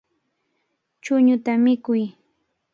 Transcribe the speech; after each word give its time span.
Chuñuta 1.03 1.51
mikuy. 1.63 2.03